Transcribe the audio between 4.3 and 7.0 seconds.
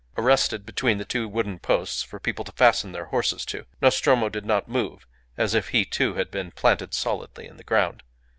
not move, as if he, too, had been planted